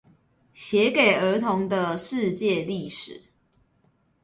[0.51, 3.21] 寫給兒童的世界歷史